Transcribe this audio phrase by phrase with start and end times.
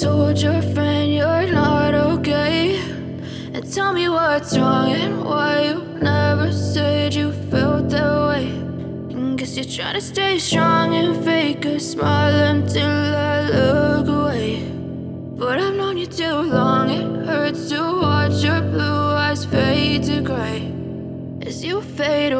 [0.00, 2.80] told your friend you're not okay.
[3.52, 8.46] And tell me what's wrong and why you never said you felt that way.
[9.12, 14.62] And guess you're trying to stay strong and fake a smile until I look away.
[15.36, 20.22] But I've known you too long, it hurts to watch your blue eyes fade to
[20.22, 20.72] gray
[21.46, 22.31] as you fade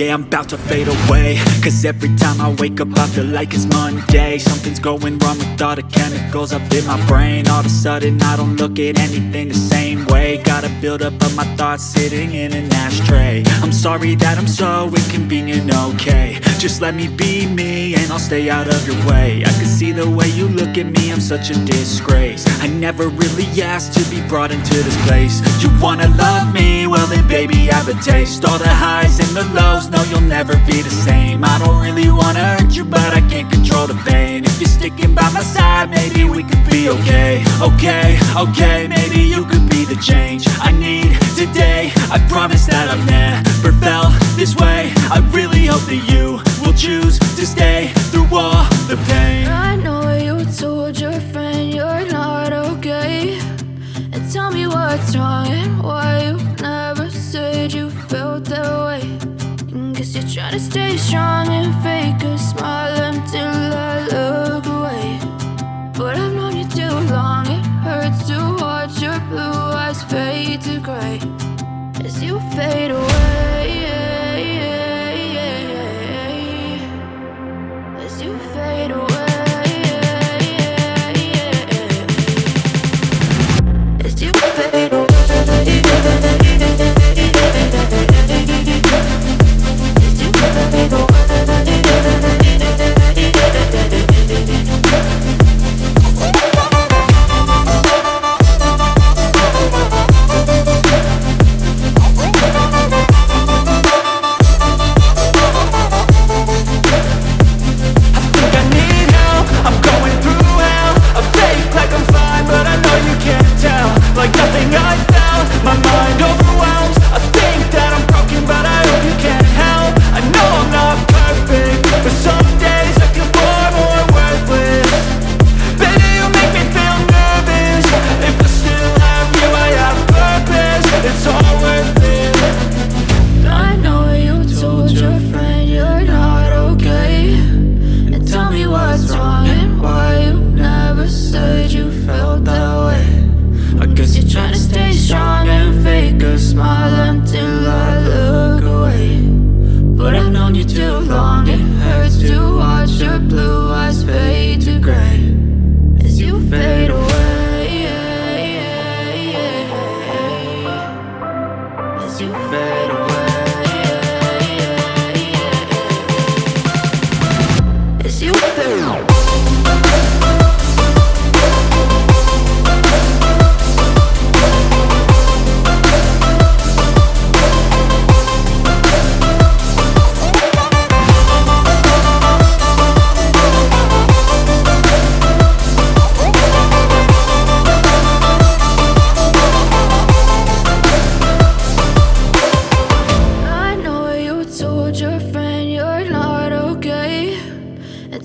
[0.00, 1.36] Yeah, I'm about to fade away.
[1.62, 4.38] Cause every time I wake up I feel like it's Monday.
[4.38, 7.46] Something's going wrong with all the chemicals up in my brain.
[7.48, 10.38] All of a sudden I don't look at anything the same way.
[10.42, 13.44] Gotta build up of my thoughts sitting in an ashtray
[13.80, 16.38] sorry that I'm so inconvenient, okay.
[16.58, 19.40] Just let me be me and I'll stay out of your way.
[19.40, 22.44] I can see the way you look at me, I'm such a disgrace.
[22.60, 25.40] I never really asked to be brought into this place.
[25.62, 26.86] You wanna love me?
[26.88, 28.44] Well then baby I have a taste.
[28.44, 31.42] All the highs and the lows no you'll never be the same.
[31.42, 34.44] I don't really wanna hurt you but I can't control the pain.
[34.44, 37.42] If you're sticking by my side maybe we could be okay.
[37.62, 43.06] Okay, okay, maybe you could be the change I need today I promise that I've
[43.06, 48.64] never felt this way I really hope that you will choose to stay through all
[48.88, 53.38] the pain I know you told your friend you're not okay.
[54.12, 59.02] And tell me what's wrong and why you never said you felt that way.
[59.72, 64.29] And guess you're trying to stay strong and fake a smile until I look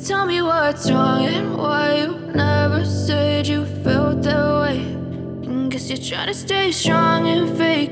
[0.03, 4.77] tell me what's wrong and why you never said you felt that way.
[4.79, 7.84] And guess you're trying to stay strong and fake